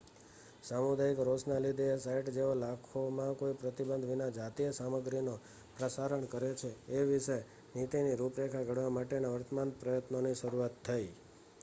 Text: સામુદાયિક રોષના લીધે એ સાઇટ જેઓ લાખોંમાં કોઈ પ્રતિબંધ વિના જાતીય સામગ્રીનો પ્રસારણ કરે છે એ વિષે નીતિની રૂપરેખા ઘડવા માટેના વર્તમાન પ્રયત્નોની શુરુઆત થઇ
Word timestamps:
સામુદાયિક 0.63 1.19
રોષના 1.21 1.57
લીધે 1.59 1.85
એ 1.87 1.97
સાઇટ 1.97 2.29
જેઓ 2.35 2.53
લાખોંમાં 2.55 3.35
કોઈ 3.35 3.57
પ્રતિબંધ 3.59 4.07
વિના 4.07 4.29
જાતીય 4.31 4.71
સામગ્રીનો 4.71 5.35
પ્રસારણ 5.75 6.25
કરે 6.27 6.51
છે 6.55 6.69
એ 6.93 7.03
વિષે 7.05 7.37
નીતિની 7.75 8.15
રૂપરેખા 8.15 8.63
ઘડવા 8.63 8.95
માટેના 8.95 9.35
વર્તમાન 9.35 9.75
પ્રયત્નોની 9.79 10.35
શુરુઆત 10.35 10.75
થઇ 10.83 11.01